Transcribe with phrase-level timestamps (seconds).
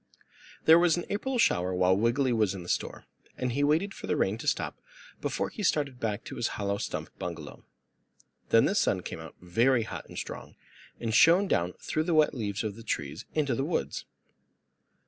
[0.65, 3.05] There was an April shower while Uncle Wiggily was in the store,
[3.37, 6.47] and he waited for the rain to stop falling before he started back to his
[6.57, 7.63] hollow stump bungalow.
[8.49, 10.55] Then the sun came out very hot and strong
[10.99, 14.05] and shone down through the wet leaves of the trees in the woods.